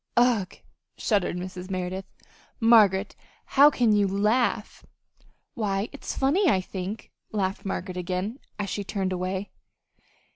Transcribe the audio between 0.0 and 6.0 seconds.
'""Ugh!" shuddered Mrs. Merideth. "Margaret, how can you laugh!" "Why,